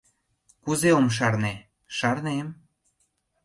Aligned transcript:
Кузе 0.63 0.89
ом 0.99 1.07
шарне, 1.15 1.53
шарнем. 1.97 2.47